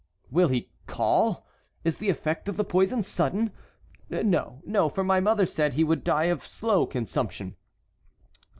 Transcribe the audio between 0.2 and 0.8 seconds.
"Will he